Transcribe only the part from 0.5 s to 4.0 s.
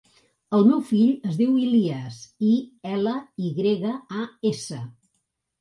El meu fill es diu Ilyas: i, ela, i grega,